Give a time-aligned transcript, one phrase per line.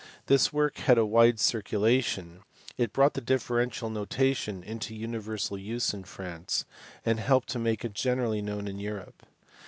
[0.25, 2.41] This work had a wide circulation,
[2.75, 6.65] it brought the differential notation into universal use in France,
[7.05, 9.27] and helped to make it generally known in Europe.